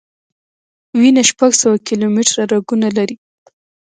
وینه 0.99 1.23
شپږ 1.29 1.51
سوه 1.61 1.77
کیلومټره 1.87 2.43
رګونه 2.53 2.87
لري. 2.97 3.15